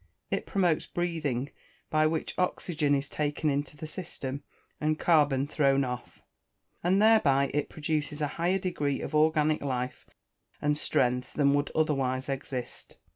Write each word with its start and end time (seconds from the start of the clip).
It 0.31 0.47
promotes 0.47 0.87
breathing, 0.87 1.51
by 1.91 2.07
which 2.07 2.33
oxygen 2.39 2.95
is 2.95 3.07
taken 3.07 3.51
into 3.51 3.77
the 3.77 3.85
system, 3.85 4.41
and 4.79 4.97
carbon 4.97 5.45
thrown 5.45 5.83
off, 5.83 6.23
and 6.83 6.99
thereby 6.99 7.51
it 7.53 7.69
produces 7.69 8.19
a 8.19 8.27
higher 8.41 8.57
degree 8.57 8.99
of 9.01 9.13
organic 9.13 9.61
life 9.61 10.09
and 10.59 10.75
strength 10.75 11.33
than 11.33 11.53
would 11.53 11.69
otherwise 11.75 12.29
exist. 12.29 12.95